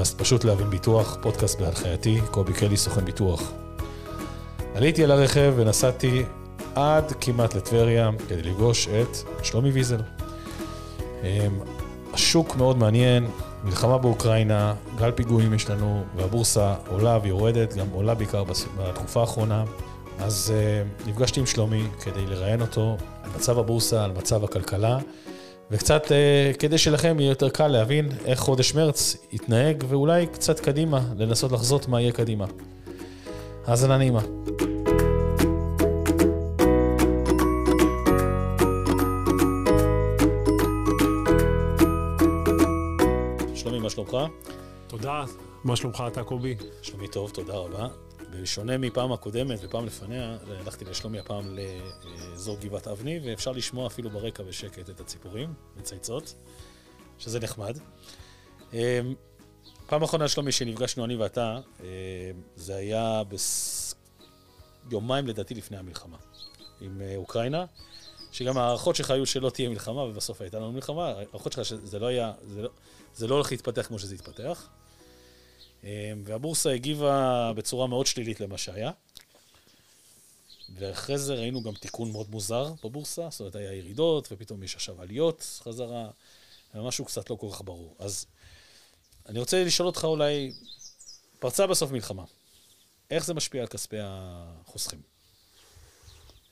[0.00, 3.52] לפודקאסט פשוט להבין ביטוח, פודקאסט בהנחייתי, קובי קלי, סוכן ביטוח.
[4.74, 6.22] עליתי על הרכב ונסעתי
[6.74, 10.00] עד כמעט לטבריה כדי לפגוש את שלומי ויזל.
[11.22, 11.28] אמ,
[12.12, 13.26] השוק מאוד מעניין,
[13.64, 19.64] מלחמה באוקראינה, גל פיגועים יש לנו, והבורסה עולה ויורדת, גם עולה בעיקר בתקופה האחרונה.
[20.18, 24.98] אז uh, נפגשתי עם שלומי כדי לראיין אותו על מצב הבורסה, על מצב הכלכלה,
[25.70, 31.00] וקצת uh, כדי שלכם יהיה יותר קל להבין איך חודש מרץ יתנהג, ואולי קצת קדימה,
[31.16, 32.46] לנסות לחזות מה יהיה קדימה.
[33.66, 34.20] האזנה נעימה.
[43.54, 44.16] שלומי, מה שלומך?
[44.86, 45.24] תודה,
[45.64, 46.56] מה שלומך אתה קובי?
[46.82, 48.09] שלומי טוב, תודה רבה.
[48.30, 54.42] בשונה מפעם הקודמת ופעם לפניה, הלכתי לשלומי הפעם לאזור גבעת אבני, ואפשר לשמוע אפילו ברקע
[54.42, 56.34] בשקט את הציפורים מצייצות,
[57.18, 57.78] שזה נחמד.
[58.72, 58.78] אמ,
[59.86, 61.84] פעם אחרונה שלומי שנפגשנו אני ואתה, אמ,
[62.56, 63.94] זה היה בס...
[64.90, 66.16] יומיים לדעתי לפני המלחמה
[66.80, 67.64] עם אה, אוקראינה,
[68.32, 72.06] שגם ההערכות שלך היו שלא תהיה מלחמה, ובסוף הייתה לנו מלחמה, ההערכות שלך שזה לא
[72.06, 72.70] היה, זה לא,
[73.14, 74.68] זה לא הולך להתפתח כמו שזה התפתח.
[75.84, 78.90] אמ, והבורסה הגיבה בצורה מאוד שלילית למה שהיה.
[80.74, 85.02] ואחרי זה ראינו גם תיקון מאוד מוזר בבורסה, זאת אומרת, היה ירידות, ופתאום יש עכשיו
[85.02, 86.10] עליות חזרה,
[86.74, 87.96] ומשהו קצת לא כל כך ברור.
[87.98, 88.26] אז
[89.28, 90.52] אני רוצה לשאול אותך אולי,
[91.38, 92.24] פרצה בסוף מלחמה,
[93.10, 95.00] איך זה משפיע על כספי החוסכים?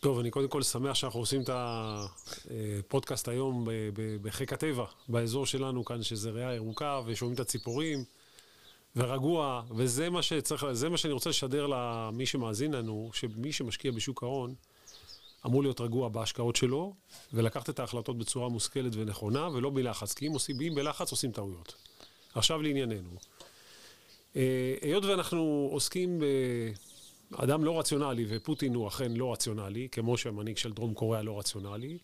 [0.01, 3.69] טוב, אני קודם כל שמח שאנחנו עושים את הפודקאסט היום
[4.23, 8.05] בחיק הטבע, באזור שלנו כאן, שזה ריאה ירוקה, ושומעים את הציפורים.
[8.99, 14.23] ורגוע, וזה מה שצריך, זה מה שאני רוצה לשדר למי שמאזין לנו, שמי שמשקיע בשוק
[14.23, 14.55] ההון,
[15.47, 16.95] אמור להיות רגוע בהשקעות שלו,
[17.33, 21.75] ולקחת את ההחלטות בצורה מושכלת ונכונה, ולא בלחץ, כי אם עושים בלחץ עושים טעויות.
[22.35, 23.11] עכשיו לענייננו.
[24.37, 26.23] אה, היות ואנחנו עוסקים
[27.31, 31.99] באדם לא רציונלי, ופוטין הוא אכן לא רציונלי, כמו שהמנהיג של דרום קוריאה לא רציונלי,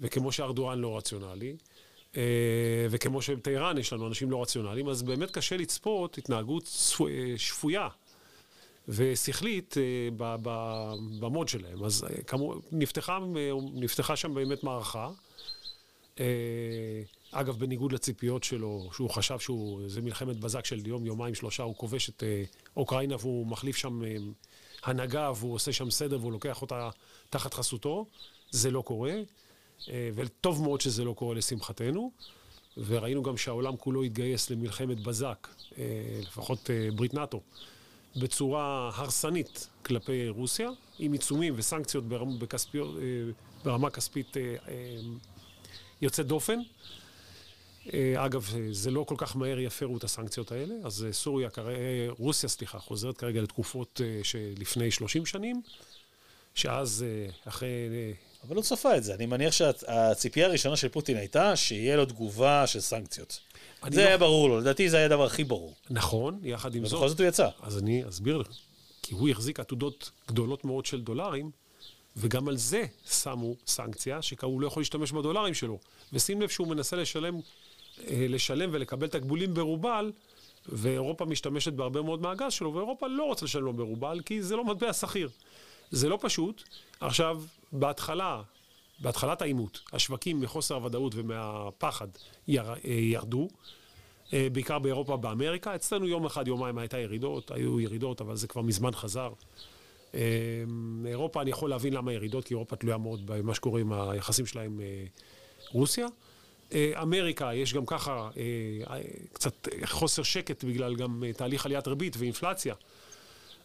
[0.00, 1.56] וכמו שארדואן לא רציונלי,
[2.90, 6.62] וכמו שבטהרן יש לנו אנשים לא רציונליים, אז באמת קשה לצפות התנהגות
[7.00, 7.88] אה, שפויה
[8.88, 10.08] ושכלית אה,
[11.20, 11.84] במוד שלהם.
[11.84, 13.18] אז כמו, נפתחה,
[13.74, 15.10] נפתחה שם באמת מערכה.
[17.30, 22.08] אגב, בניגוד לציפיות שלו, שהוא חשב שזה מלחמת בזק של יום, יומיים, שלושה, הוא כובש
[22.08, 22.22] את
[22.76, 24.02] אוקראינה והוא מחליף שם
[24.82, 26.90] הנהגה והוא עושה שם סדר והוא לוקח אותה
[27.30, 28.06] תחת חסותו.
[28.50, 29.14] זה לא קורה.
[29.88, 32.10] אה, וטוב מאוד שזה לא קורה לשמחתנו.
[32.76, 35.48] וראינו גם שהעולם כולו התגייס למלחמת בזק,
[35.78, 35.84] אה,
[36.20, 37.40] לפחות אה, ברית נאט"ו,
[38.16, 42.94] בצורה הרסנית כלפי רוסיה, עם עיצומים וסנקציות ברמה, בכספיות,
[43.64, 44.36] ברמה כספית
[46.02, 46.58] יוצאת דופן.
[48.16, 51.48] אגב, זה לא כל כך מהר יפרו את הסנקציות האלה, אז סוריה,
[52.18, 55.62] רוסיה, סליחה, חוזרת כרגע לתקופות שלפני 30 שנים,
[56.54, 57.04] שאז
[57.44, 57.88] אחרי
[58.46, 59.14] אבל הוא צפה את זה.
[59.14, 63.40] אני מניח שהציפייה הראשונה של פוטין הייתה שיהיה לו תגובה של סנקציות.
[63.90, 64.06] זה לא...
[64.06, 65.74] היה ברור לו, לדעתי זה היה הדבר הכי ברור.
[65.90, 66.92] נכון, יחד עם זאת.
[66.92, 67.48] ובכל זאת הוא יצא.
[67.62, 68.48] אז אני אסביר לך.
[69.02, 71.50] כי הוא החזיק עתודות גדולות מאוד של דולרים,
[72.16, 75.78] וגם על זה שמו סנקציה, שהוא לא יכול להשתמש בדולרים שלו.
[76.12, 77.34] ושים לב שהוא מנסה לשלם,
[78.10, 80.12] אה, לשלם ולקבל תקבולים ברובל,
[80.68, 84.64] ואירופה משתמשת בהרבה מאוד מהגז שלו, ואירופה לא רוצה לשלם לו ברובל, כי זה לא
[84.64, 85.28] מטבע שכיר.
[85.94, 86.62] זה לא פשוט.
[87.00, 88.42] עכשיו, בהתחלה,
[88.98, 92.08] בהתחלת העימות, השווקים מחוסר הוודאות ומהפחד
[92.48, 93.48] יר, אה, ירדו,
[94.32, 95.74] אה, בעיקר באירופה, באמריקה.
[95.74, 99.32] אצלנו יום אחד, יומיים הייתה ירידות, היו ירידות, אבל זה כבר מזמן חזר.
[100.14, 100.20] אה,
[101.06, 104.62] אירופה, אני יכול להבין למה ירידות, כי אירופה תלויה מאוד במה שקורה עם היחסים שלה
[104.62, 104.80] עם
[105.70, 106.06] רוסיה.
[106.74, 108.30] אמריקה, יש גם ככה
[109.32, 112.74] קצת חוסר שקט בגלל גם תהליך עליית ריבית ואינפלציה.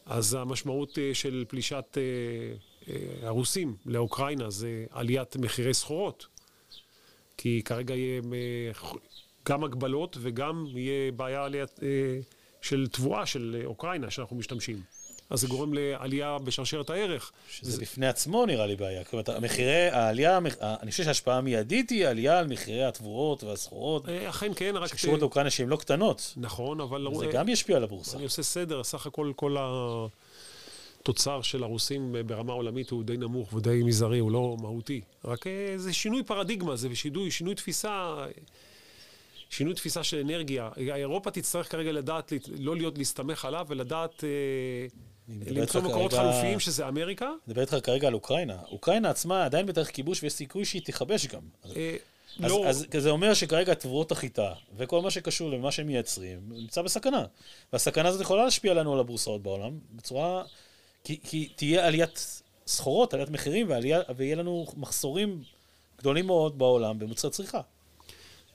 [0.09, 2.93] אז המשמעות של פלישת אה,
[3.27, 6.27] הרוסים לאוקראינה זה עליית מחירי סחורות.
[7.37, 8.89] כי כרגע יהיה אה,
[9.45, 11.47] גם הגבלות וגם יהיה בעיה
[11.83, 12.19] אה,
[12.61, 14.81] של תבואה של אוקראינה שאנחנו משתמשים.
[15.29, 17.31] אז זה גורם לעלייה בשרשרת הערך.
[17.49, 17.81] שזה זה...
[17.81, 19.03] בפני עצמו נראה לי בעיה.
[19.13, 24.09] אומרת, המחירי, העלייה, אני חושב שההשפעה המיידית היא עלייה על מחירי התבואות והסחורות.
[24.09, 24.87] אכן כן, רק...
[24.87, 26.33] שקשורות לאוקראינה שהן לא קטנות.
[26.37, 27.07] נכון, אבל...
[27.19, 28.17] זה גם ישפיע על הבורסה.
[28.17, 30.05] אני עושה סדר, סך הכל כל ה...
[31.01, 35.01] התוצר של הרוסים ברמה עולמית הוא די נמוך ודי מזערי, הוא לא מהותי.
[35.25, 38.25] רק אה, זה שינוי פרדיגמה, זה שינוי, שינוי תפיסה,
[39.49, 40.69] שינוי תפיסה של אנרגיה.
[40.77, 44.23] אירופה תצטרך כרגע לדעת, לא להיות, להסתמך עליו ולדעת...
[44.23, 44.29] אה,
[45.29, 46.23] למצוא מקורות כרגע...
[46.23, 47.25] חלופיים, שזה אמריקה.
[47.25, 48.57] אני מדבר איתך כרגע על אוקראינה.
[48.71, 51.41] אוקראינה עצמה עדיין בתאריך כיבוש ויש סיכוי שהיא תיכבש גם.
[51.75, 51.95] אה,
[52.43, 56.81] אז, לא- אז זה אומר שכרגע תבואות החיטה, וכל מה שקשור למה שהם מייצרים, נמצא
[56.81, 57.25] בסכנה.
[57.73, 60.43] והסכנה הזאת יכולה להשפיע לנו על הבורסאות בעולם, בצורה...
[61.03, 65.43] כי, כי תהיה עליית סחורות, עליית מחירים, ועלייה, ויהיה לנו מחסורים
[65.97, 67.61] גדולים מאוד בעולם במוצרי צריכה.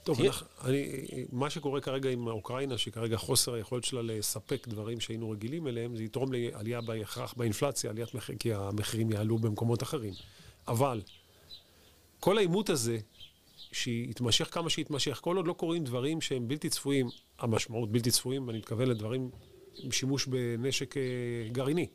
[0.05, 0.85] טוב, תהיה- אנחנו, אני,
[1.31, 6.03] מה שקורה כרגע עם אוקראינה, שכרגע חוסר היכולת שלה לספק דברים שהיינו רגילים אליהם, זה
[6.03, 10.13] יתרום לעלייה בהכרח באינפלציה, עליית מחיר, כי המחירים יעלו במקומות אחרים.
[10.67, 11.01] אבל
[12.19, 12.97] כל העימות הזה,
[13.71, 17.09] שיתמשך כמה שיתמשך, כל עוד לא קורים דברים שהם בלתי צפויים,
[17.39, 19.29] המשמעות בלתי צפויים, אני מתכוון לדברים
[19.77, 21.01] עם שימוש בנשק אה,
[21.51, 21.87] גרעיני.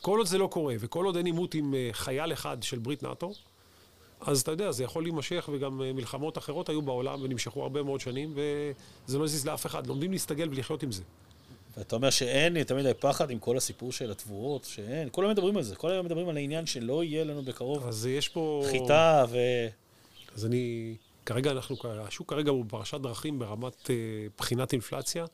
[0.00, 3.02] כל עוד זה לא קורה, וכל עוד אין עימות עם אה, חייל אחד של ברית
[3.02, 3.32] נאט"ו,
[4.20, 8.00] אז אתה יודע, זה יכול להימשך, וגם אה, מלחמות אחרות היו בעולם ונמשכו הרבה מאוד
[8.00, 9.86] שנים, וזה לא הזיז לאף אחד.
[9.86, 11.02] לומדים להסתגל ולחיות עם זה.
[11.76, 15.62] ואתה אומר שאין תמיד הפחד עם כל הסיפור של התבואות, שאין, כל היום מדברים על
[15.62, 18.64] זה, כל היום מדברים על העניין שלא יהיה לנו בקרוב אז יש פה...
[18.70, 19.38] חיטה ו...
[20.34, 20.94] אז אני...
[21.26, 21.76] כרגע אנחנו...
[21.84, 23.96] השוק כרגע הוא בפרשת דרכים ברמת אה,
[24.38, 25.24] בחינת אינפלציה,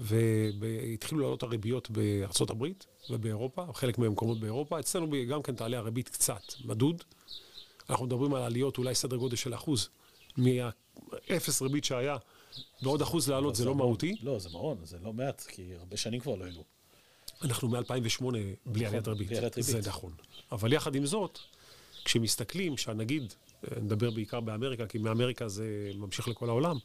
[0.00, 4.80] והתחילו לעלות הריביות בארצות הברית ובאירופה, חלק מהמקומות באירופה.
[4.80, 7.02] אצלנו גם כן תעלה הריבית קצת, מדוד.
[7.90, 9.88] אנחנו מדברים על עליות אולי סדר גודל של אחוז.
[10.36, 12.16] מהאפס ריבית שהיה,
[12.82, 14.16] ועוד אחוז לעלות זה לא מהותי.
[14.22, 16.64] לא, זה מעון, זה לא מעט, כי הרבה שנים כבר לא העלו.
[17.42, 18.24] אנחנו מ-2008
[18.66, 19.28] בלי עליית ריבית.
[19.28, 19.82] בלי עליית ריבית.
[19.82, 20.12] זה נכון.
[20.52, 21.38] אבל יחד עם זאת,
[22.04, 23.34] כשמסתכלים, שהנגיד,
[23.64, 26.76] אה, נדבר בעיקר באמריקה, כי מאמריקה זה ממשיך לכל העולם,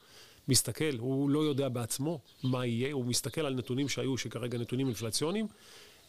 [0.48, 5.48] מסתכל, הוא לא יודע בעצמו מה יהיה, הוא מסתכל על נתונים שהיו, שכרגע נתונים אינפלציוניים.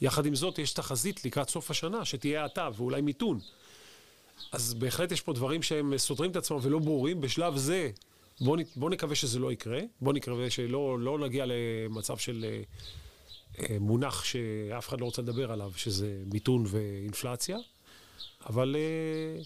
[0.00, 3.38] יחד עם זאת, יש תחזית לקראת סוף השנה, שתהיה האטה ואולי מיתון.
[4.52, 7.20] אז בהחלט יש פה דברים שהם סותרים את עצמם ולא ברורים.
[7.20, 7.90] בשלב זה,
[8.40, 9.81] בואו בוא נקווה שזה לא יקרה.
[10.00, 12.62] בואו נקווה שלא לא נגיע למצב של אה,
[13.58, 17.58] אה, מונח שאף אחד לא רוצה לדבר עליו, שזה מיתון ואינפלציה.
[18.46, 19.42] אבל אה,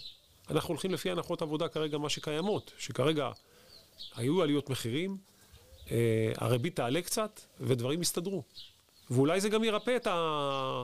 [0.49, 3.31] אנחנו הולכים לפי הנחות עבודה כרגע, מה שקיימות, שכרגע
[4.15, 5.17] היו עליות מחירים,
[6.37, 8.43] הריבית תעלה קצת, ודברים יסתדרו.
[9.09, 10.83] ואולי זה גם ירפא את ה...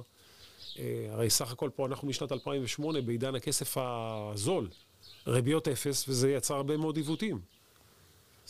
[0.79, 4.68] אה, הרי סך הכל פה אנחנו משנת 2008 בעידן הכסף הזול,
[5.27, 7.39] ריביות אפס, וזה יצר הרבה מאוד עיוותים.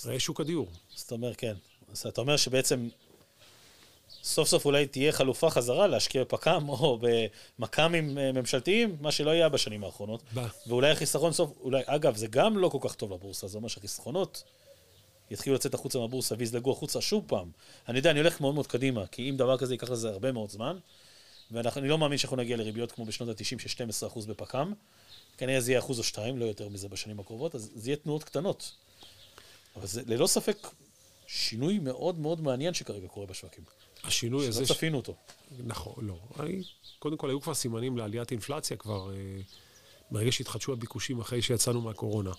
[0.06, 0.68] ראה שוק הדיור.
[0.95, 1.53] זאת אומרת, כן.
[1.91, 2.88] אז אתה אומר שבעצם
[4.23, 7.00] סוף סוף אולי תהיה חלופה חזרה להשקיע בפק"ם או
[7.59, 10.23] במכ"מים אה, ממשלתיים, מה שלא היה בשנים האחרונות.
[10.33, 10.47] בא.
[10.68, 14.44] ואולי החיסכון סוף, אולי, אגב, זה גם לא כל כך טוב לבורסה, זה אומר שהחיסכונות
[15.31, 17.51] יתחילו לצאת החוצה מהבורסה ויזלגו החוצה שוב פעם.
[17.89, 20.50] אני יודע, אני הולך מאוד מאוד קדימה, כי אם דבר כזה ייקח לזה הרבה מאוד
[20.50, 20.77] זמן,
[21.51, 24.74] ואני לא מאמין שאנחנו נגיע לריביות כמו בשנות ה-90 של 12% בפק"ם,
[25.38, 28.24] כנראה זה יהיה אחוז או שתיים, לא יותר מזה בשנים הקרובות, אז זה יהיה תנועות
[28.24, 28.71] קטנות.
[29.75, 30.68] אבל זה ללא ספק
[31.27, 33.63] שינוי מאוד מאוד מעניין שכרגע קורה בשווקים.
[34.03, 34.57] השינוי הזה...
[34.57, 35.15] שלא ש- צפינו אותו.
[35.65, 36.19] נכון, לא.
[36.39, 36.63] אני,
[37.00, 39.42] קודם כל, היו כבר סימנים לעליית אינפלציה כבר, אה,
[40.12, 42.31] ברגע שהתחדשו הביקושים אחרי שיצאנו מהקורונה.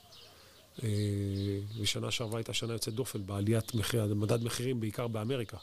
[0.83, 0.89] אה,
[1.79, 5.57] ושנה שעברה הייתה שנה יוצאת דופן בעליית מחיר, מדד מחירים בעיקר באמריקה.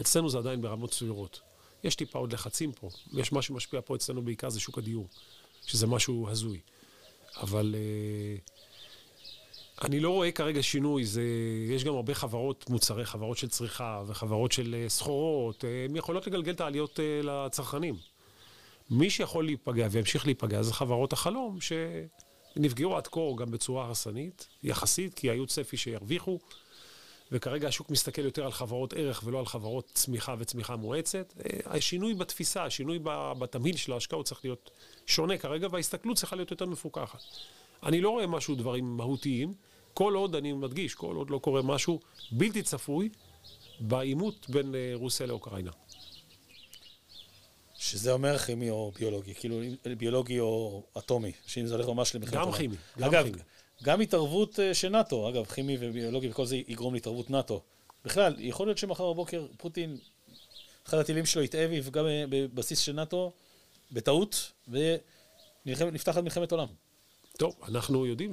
[0.00, 1.40] אצלנו זה עדיין ברמות סבירות.
[1.84, 2.88] יש טיפה עוד לחצים פה.
[3.12, 5.08] יש מה שמשפיע פה אצלנו בעיקר זה שוק הדיור,
[5.66, 6.60] שזה משהו הזוי.
[7.40, 8.36] אבל אה,
[9.82, 11.22] אני לא רואה כרגע שינוי, זה,
[11.68, 16.26] יש גם הרבה חברות, מוצרי חברות של צריכה וחברות של אה, סחורות, אה, הן יכולות
[16.26, 17.94] לגלגל את העליות אה, לצרכנים.
[18.90, 25.14] מי שיכול להיפגע וימשיך להיפגע זה חברות החלום, שנפגעו עד כה גם בצורה הרסנית, יחסית,
[25.14, 26.38] כי היו צפי שירוויחו,
[27.34, 31.34] וכרגע השוק מסתכל יותר על חברות ערך ולא על חברות צמיחה וצמיחה מואצת.
[31.38, 32.98] אה, השינוי בתפיסה, השינוי
[33.38, 34.70] בתמהיל של ההשקעות צריך להיות
[35.06, 37.18] שונה כרגע, וההסתכלות צריכה להיות יותר מפוקחת.
[37.82, 39.54] אני לא רואה משהו, דברים מהותיים,
[39.94, 42.00] כל עוד, אני מדגיש, כל עוד לא קורה משהו
[42.32, 43.08] בלתי צפוי
[43.80, 45.70] בעימות בין אה, רוסיה לאוקראינה.
[47.74, 49.60] שזה אומר כימי או ביולוגי, כאילו
[49.98, 52.52] ביולוגי או אטומי, שאם זה הולך ממש למלחמת גם.
[52.52, 53.38] כימי, גם אגב, כימי.
[53.82, 57.60] גם התערבות אה, של נאט"ו, אגב, כימי וביולוגי וכל זה יגרום להתערבות נאט"ו.
[58.04, 59.96] בכלל, יכול להיות שמחר בבוקר פוטין,
[60.86, 63.32] אחד הטילים שלו יטעה ויפגע בבסיס של נאט"ו
[63.92, 64.52] בטעות,
[65.66, 66.66] ונפתחת מלחמת עולם.
[67.38, 68.30] טוב, אנחנו יודעים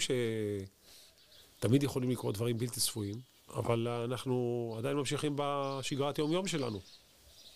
[1.60, 3.16] שתמיד יכולים לקרות דברים בלתי צפויים,
[3.56, 6.80] אבל אנחנו עדיין ממשיכים בשגרת היום-יום שלנו.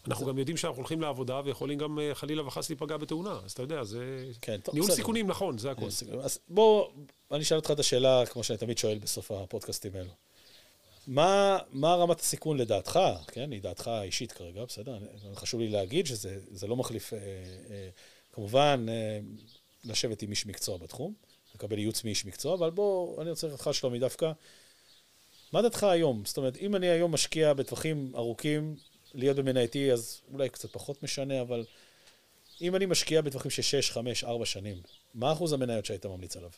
[0.07, 3.61] אנחנו גם יודעים שאנחנו הולכים לעבודה ויכולים גם אה, חלילה וחס להיפגע בתאונה, אז אתה
[3.61, 4.95] יודע, זה כן, טוב, ניהול בסדר.
[4.95, 5.89] סיכונים נכון, זה הכול.
[6.23, 6.89] אז בוא,
[7.31, 10.09] אני אשאל אותך את השאלה, כמו שאני תמיד שואל בסוף הפודקאסטים האלו.
[11.07, 14.97] מה, מה רמת הסיכון לדעתך, כן, היא דעתך האישית כרגע, בסדר?
[14.97, 17.89] אני- חשוב לי להגיד שזה זה לא מחליף, אה, אה,
[18.31, 19.19] כמובן, אה,
[19.85, 21.13] לשבת עם איש מקצוע בתחום,
[21.55, 24.31] לקבל ייעוץ מאיש מקצוע, אבל בוא, אני רוצה אותך, שלומי, דווקא.
[25.53, 26.21] מה דעתך היום?
[26.25, 28.75] זאת אומרת, אם אני היום משקיע בטווחים ארוכים,
[29.15, 31.65] להיות במנייתי, אז אולי קצת פחות משנה, אבל
[32.61, 34.77] אם אני משקיע בטווחים של 6, 5, 4 שנים,
[35.13, 36.49] מה אחוז המניות שהיית ממליץ עליו?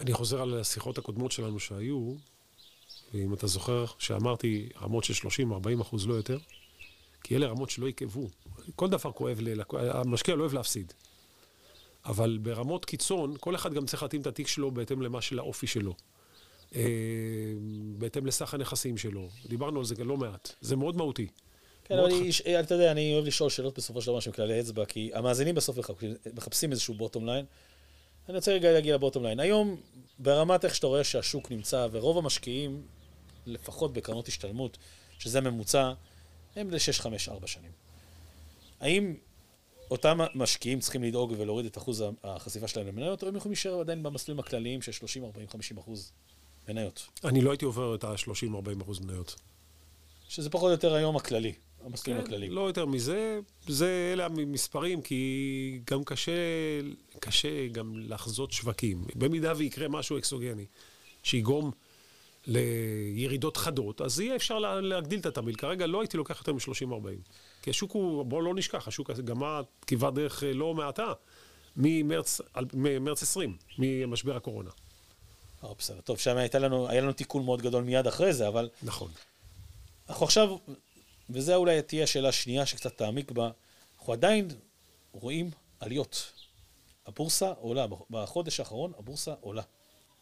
[0.00, 2.14] אני חוזר על השיחות הקודמות שלנו שהיו,
[3.14, 5.28] ואם אתה זוכר שאמרתי רמות של
[5.78, 6.38] 30-40 אחוז, לא יותר,
[7.22, 8.28] כי אלה רמות שלא יכאבו.
[8.76, 9.74] כל דבר כואב, ללק...
[9.74, 10.92] המשקיע לא אוהב להפסיד.
[12.04, 15.66] אבל ברמות קיצון, כל אחד גם צריך להתאים את התיק שלו בהתאם למה של האופי
[15.66, 15.94] שלו.
[16.74, 16.82] אה,
[17.98, 19.28] בהתאם לסך הנכסים שלו.
[19.46, 20.52] דיברנו על זה לא מעט.
[20.60, 21.26] זה מאוד מהותי.
[21.84, 22.40] כן, אבל ח...
[22.60, 25.90] אתה יודע, אני אוהב לשאול שאלות בסופו של דבר שהם כללי אצבע, כי המאזינים בסוף
[26.34, 27.44] מחפשים איזשהו bottom line.
[28.28, 29.40] אני רוצה רגע להגיע ל bottom line.
[29.40, 29.76] היום,
[30.18, 32.82] ברמת איך שאתה רואה שהשוק נמצא, ורוב המשקיעים,
[33.46, 34.78] לפחות בקרנות השתלמות,
[35.18, 35.92] שזה ממוצע,
[36.56, 37.70] הם ל-6-5-4 שנים.
[38.80, 39.14] האם
[39.90, 44.02] אותם משקיעים צריכים לדאוג ולהוריד את אחוז החשיפה שלהם למניות, או הם יכולים להישאר עדיין
[44.02, 46.12] במסלולים הכלליים של 30, 40, 50 אחוז
[46.72, 47.08] מניות?
[47.24, 49.36] אני לא הייתי עובר את ה-30, 40 אחוז מניות.
[50.28, 51.52] שזה פחות או יותר היום הכללי,
[51.84, 52.52] המסלולים כן, הכלליים.
[52.52, 56.32] לא יותר מזה, זה, אלה המספרים, כי גם קשה,
[57.20, 59.04] קשה גם לחזות שווקים.
[59.14, 60.66] במידה ויקרה משהו אקסוגני,
[61.22, 61.70] שיגרום
[62.46, 65.56] לירידות חדות, אז יהיה אפשר להגדיל את התמהיל.
[65.56, 67.30] כרגע לא הייתי לוקח יותר מ-30-40.
[67.62, 71.12] כי השוק הוא, בואו לא נשכח, השוק הזה גמר כברת דרך אה, לא מעטה
[71.76, 72.40] ממרץ,
[72.74, 74.70] ממרץ 20, ממשבר הקורונה.
[75.64, 76.00] אה, בסדר.
[76.00, 78.68] טוב, שם הייתה לנו, היה לנו תיקון מאוד גדול מיד אחרי זה, אבל...
[78.82, 79.10] נכון.
[80.08, 80.56] אנחנו עכשיו,
[81.30, 83.50] וזה אולי תהיה השאלה השנייה שקצת תעמיק בה,
[83.98, 84.48] אנחנו עדיין
[85.12, 85.50] רואים
[85.80, 86.32] עליות.
[87.06, 89.62] הבורסה עולה, בחודש האחרון הבורסה עולה.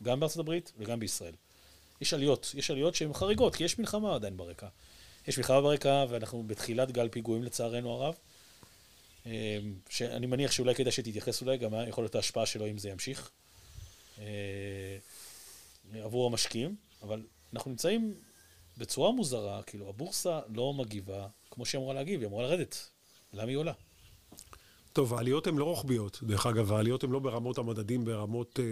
[0.02, 1.34] גם בארצות הברית וגם בישראל.
[2.00, 4.66] יש עליות, יש עליות שהן חריגות, כי יש מלחמה עדיין ברקע.
[5.28, 8.14] יש מלחמה ברקע, ואנחנו בתחילת גל פיגועים לצערנו הרב.
[9.26, 9.32] אמ,
[9.90, 13.30] שאני מניח שאולי כדאי שתתייחס אולי גם יכול להיות ההשפעה שלו אם זה ימשיך
[14.18, 14.24] אה,
[15.94, 18.14] עבור המשקיעים, אבל אנחנו נמצאים
[18.78, 22.90] בצורה מוזרה, כאילו הבורסה לא מגיבה כמו שהיא אמורה להגיב, היא אמורה לרדת.
[23.32, 23.72] למה היא עולה?
[24.92, 26.18] טוב, העליות הן לא רוחביות.
[26.22, 28.60] דרך אגב, העליות הן לא ברמות המדדים, ברמות...
[28.60, 28.64] אה...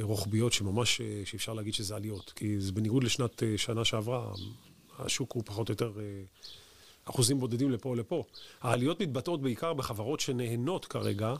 [0.00, 2.32] רוחביות שממש, אה, שאפשר להגיד שזה עליות.
[2.36, 4.32] כי זה בניגוד לשנת אה, שנה שעברה,
[4.98, 6.22] השוק הוא פחות או יותר אה,
[7.04, 8.24] אחוזים בודדים לפה או לפה.
[8.60, 11.34] העליות מתבטאות בעיקר בחברות שנהנות כרגע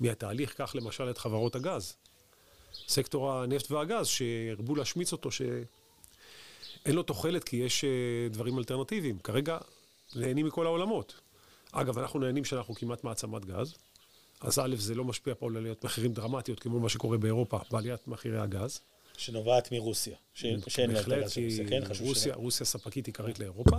[0.00, 1.96] מהתהליך, כך למשל את חברות הגז.
[2.88, 7.84] סקטור הנפט והגז, שהרבו להשמיץ אותו, שאין לו תוחלת כי יש
[8.30, 9.18] דברים אלטרנטיביים.
[9.18, 9.58] כרגע
[10.16, 11.20] נהנים מכל העולמות.
[11.72, 13.74] אגב, אנחנו נהנים שאנחנו כמעט מעצמת גז.
[14.40, 18.08] אז א', זה לא משפיע פה על עליית מחירים דרמטיות, כמו מה שקורה באירופה, בעליית
[18.08, 18.80] מחירי הגז.
[19.16, 21.84] שנובעת מרוסיה, שאין לה את הגז של רוסיה, כן?
[21.84, 23.76] חשוב רוסיה, רוסיה ספקית עיקרית לאירופה.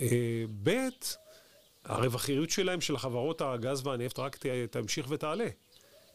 [0.00, 0.88] אה, ב',
[1.84, 5.48] הרווחיות שלהם, של חברות הגז והנפט, רק תמשיך ותעלה.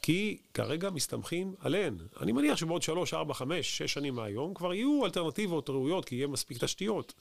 [0.07, 1.97] כי כרגע מסתמכים עליהן.
[2.21, 6.27] אני מניח שבעוד 3, 4, 5, 6 שנים מהיום כבר יהיו אלטרנטיבות ראויות, כי יהיה
[6.27, 7.13] מספיק תשתיות.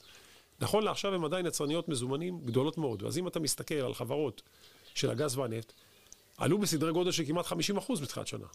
[0.59, 3.03] נכון לעכשיו הם עדיין יצרניות מזומנים גדולות מאוד.
[3.03, 4.41] אז אם אתה מסתכל על חברות
[4.95, 5.73] של הגז והנפט,
[6.37, 8.47] עלו בסדרי גודל של כמעט 50 אחוז בתחילת שנה.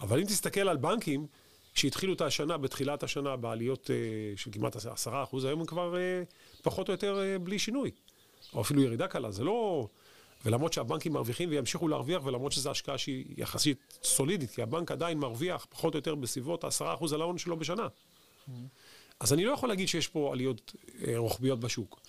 [0.00, 1.26] אבל אם תסתכל על בנקים,
[1.74, 6.62] שהתחילו את השנה, בתחילת השנה, בעליות uh, של כמעט 10 אחוז, היום הם כבר uh,
[6.62, 7.90] פחות או יותר uh, בלי שינוי.
[8.54, 9.88] או אפילו ירידה קלה, זה לא...
[10.46, 15.66] ולמרות שהבנקים מרוויחים וימשיכו להרוויח, ולמרות שזו השקעה שהיא יחסית סולידית, כי הבנק עדיין מרוויח
[15.70, 16.68] פחות או יותר בסביבות 10%
[17.14, 17.86] על ההון שלו בשנה.
[17.86, 18.52] Mm-hmm.
[19.20, 20.72] אז אני לא יכול להגיד שיש פה עליות
[21.16, 22.00] רוחביות בשוק.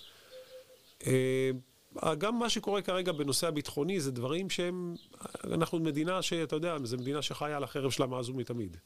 [2.17, 4.95] גם מה שקורה כרגע בנושא הביטחוני זה דברים שהם,
[5.43, 8.77] אנחנו מדינה שאתה יודע, זו מדינה שחיה על החרב שלה מאז ומתמיד.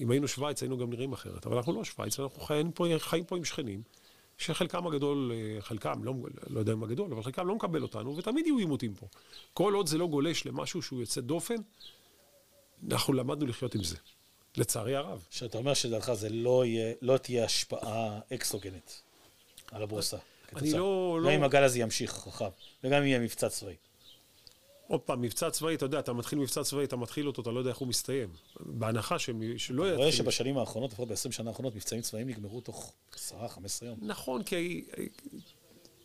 [0.00, 3.24] אם היינו שווייץ היינו גם נראים אחרת, אבל אנחנו לא שווייץ, אנחנו חיים פה, חיים
[3.24, 3.82] פה עם שכנים,
[4.38, 6.14] שחלקם הגדול, חלקם, לא,
[6.46, 9.06] לא יודע אם הגדול, אבל חלקם לא מקבל אותנו, ותמיד יהיו עימותים פה.
[9.54, 11.54] כל עוד זה לא גולש למשהו שהוא יוצא דופן,
[12.90, 13.96] אנחנו למדנו לחיות עם זה,
[14.56, 15.26] לצערי הרב.
[15.30, 19.02] שאתה אומר שדעתך זה לא, יהיה, לא תהיה השפעה אקסוגנית
[19.72, 20.16] על הבורסה.
[20.56, 21.18] אני לא...
[21.22, 21.34] לא...
[21.34, 22.50] אם הגל הזה ימשיך רחב,
[22.84, 23.74] וגם אם יהיה מבצע צבאי.
[24.88, 27.58] עוד פעם, מבצע צבאי, אתה יודע, אתה מתחיל מבצע צבאי, אתה מתחיל אותו, אתה לא
[27.58, 28.28] יודע איך הוא מסתיים.
[28.60, 29.30] בהנחה ש...
[29.56, 29.86] שלא יתחיל...
[29.86, 33.16] אתה רואה שבשנים האחרונות, לפחות ב-20 שנה האחרונות, מבצעים צבאיים נגמרו תוך 10-15
[33.82, 33.98] יום.
[34.02, 34.84] נכון, כי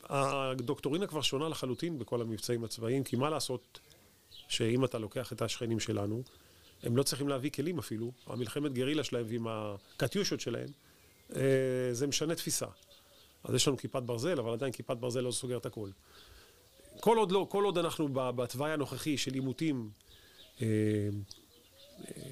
[0.03, 3.79] הדוקטורינה כבר שונה לחלוטין בכל המבצעים הצבאיים, כי מה לעשות
[4.47, 6.23] שאם אתה לוקח את השכנים שלנו,
[6.83, 10.69] הם לא צריכים להביא כלים אפילו, המלחמת גרילה שלהם ועם הקטיושות שלהם,
[11.35, 11.41] אה,
[11.91, 12.65] זה משנה תפיסה.
[13.43, 15.89] אז יש לנו כיפת ברזל, אבל עדיין כיפת ברזל לא סוגר את הכל.
[16.99, 19.89] כל עוד לא, כל עוד אנחנו בתוואי הנוכחי של עימותים,
[20.61, 20.67] אה,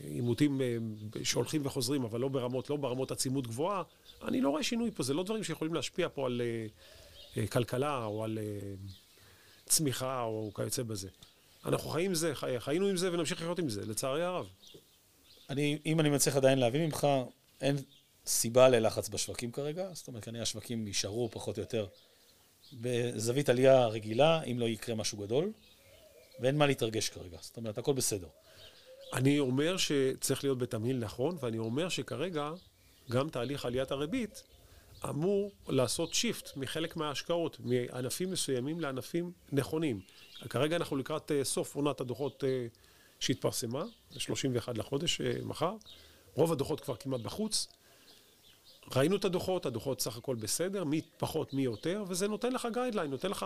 [0.03, 0.77] עימותים אה,
[1.23, 3.83] שהולכים וחוזרים, אבל לא ברמות, לא ברמות עצימות גבוהה,
[4.27, 6.41] אני לא רואה שינוי פה, זה לא דברים שיכולים להשפיע פה על
[7.37, 8.39] אה, כלכלה או על
[9.65, 11.09] צמיחה או כיוצא בזה.
[11.65, 14.47] אנחנו חיים עם זה, חיינו עם זה ונמשיך לחיות עם זה, לצערי הרב.
[15.49, 17.07] אני, אם אני מצליח עדיין להבין ממך,
[17.61, 17.75] אין
[18.25, 21.87] סיבה ללחץ בשווקים כרגע, זאת אומרת, כנראה השווקים יישארו פחות או יותר
[22.73, 25.51] בזווית עלייה רגילה, אם לא יקרה משהו גדול,
[26.39, 28.27] ואין מה להתרגש כרגע, זאת אומרת, הכל בסדר.
[29.13, 32.51] אני אומר שצריך להיות בתמהיל נכון, ואני אומר שכרגע
[33.11, 34.43] גם תהליך עליית הריבית
[35.09, 40.01] אמור לעשות שיפט מחלק מההשקעות, מענפים מסוימים לענפים נכונים.
[40.49, 42.67] כרגע אנחנו לקראת אה, סוף עונת הדוחות אה,
[43.19, 43.83] שהתפרסמה,
[44.17, 45.73] 31 לחודש, אה, מחר.
[46.33, 47.67] רוב הדוחות כבר כמעט בחוץ.
[48.95, 53.11] ראינו את הדוחות, הדוחות סך הכל בסדר, מי פחות, מי יותר, וזה נותן לך גיידליין,
[53.11, 53.45] נותן לך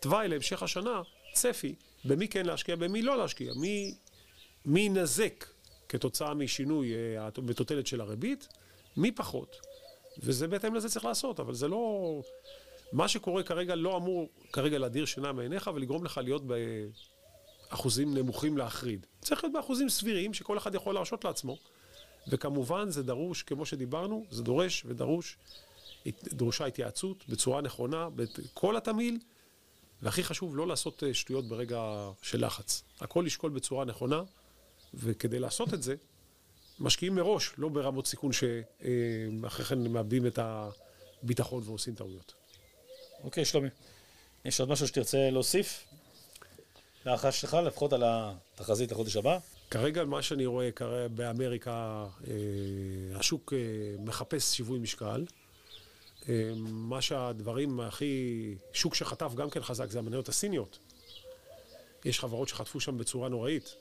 [0.00, 3.94] תוואי להמשך השנה, צפי, במי כן להשקיע, במי לא להשקיע, מי,
[4.64, 5.46] מי ינזק
[5.88, 6.92] כתוצאה משינוי
[7.38, 8.48] בתותלת של הריבית,
[8.96, 9.56] מי פחות.
[10.18, 12.22] וזה בהתאם לזה צריך לעשות, אבל זה לא...
[12.92, 16.42] מה שקורה כרגע לא אמור כרגע להדיר שינה מעיניך ולגרום לך להיות
[17.70, 19.06] באחוזים נמוכים להחריד.
[19.20, 21.56] צריך להיות באחוזים סבירים שכל אחד יכול להרשות לעצמו.
[22.28, 25.36] וכמובן זה דרוש, כמו שדיברנו, זה דורש ודרוש,
[26.24, 29.18] דרושה התייעצות בצורה נכונה, בכל התמהיל,
[30.02, 32.82] והכי חשוב, לא לעשות אה, שטויות ברגע של לחץ.
[33.00, 34.22] הכל לשקול בצורה נכונה,
[34.94, 35.94] וכדי לעשות את זה,
[36.80, 40.38] משקיעים מראש, לא ברמות סיכון שאחרי כן מאבדים את
[41.22, 42.34] הביטחון ועושים טעויות.
[43.24, 43.68] אוקיי, שלומי.
[44.44, 45.84] יש עוד משהו שתרצה להוסיף?
[47.06, 49.38] להערכה שלך, לפחות על התחזית לחודש הבא?
[49.70, 53.58] כרגע, מה שאני רואה כרגע באמריקה, אה, השוק אה,
[53.98, 55.24] מחפש שיווי משקל.
[56.28, 58.54] אה, מה שהדברים הכי...
[58.72, 60.78] שוק שחטף גם כן חזק זה המניות הסיניות.
[62.04, 63.74] יש חברות שחטפו שם בצורה נוראית.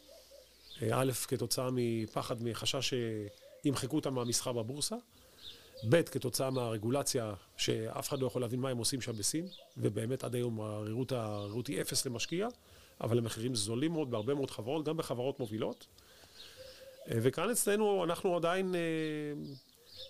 [0.92, 2.94] א', כתוצאה מפחד, מחשש
[3.64, 4.96] שימחקו אותם מהמסחר בבורסה.
[5.90, 10.36] ב', כתוצאה מהרגולציה, שאף אחד לא יכול להבין מה הם עושים שם בסין, ובאמת עד
[10.36, 12.48] היום הרירות היא אפס למשקיע,
[13.02, 15.88] אבל המחירים זולים מאוד בהרבה מאוד חברות, גם בחברות מובילות.
[17.08, 18.80] וכאן אצלנו אנחנו עדיין, אה,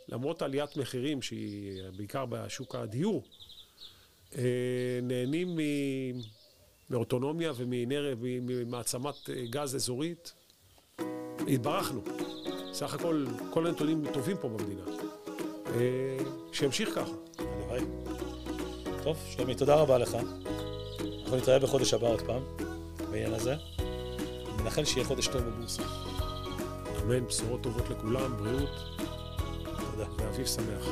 [0.09, 3.23] למרות עליית מחירים, שהיא בעיקר בשוק הדיור,
[4.37, 5.59] אה, נהנים
[6.89, 10.33] מאוטונומיה וממעצמת אה, גז אזורית
[11.47, 12.01] התברכנו.
[12.73, 14.83] סך הכל, כל הנתונים טובים פה במדינה.
[15.75, 16.17] אה,
[16.51, 17.13] שימשיך ככה.
[17.39, 17.81] הלוואי.
[19.03, 20.17] טוב, שלומי, תודה רבה לך.
[21.23, 22.43] אנחנו נתראה בחודש הבא עוד פעם,
[23.11, 23.55] בעניין הזה.
[24.63, 25.83] נאחל שיהיה חודש טוב בבורסה.
[27.03, 28.69] אמן, בשורות טובות לכולם, בריאות.
[29.91, 30.05] תודה.
[30.17, 30.87] ואביב שמח.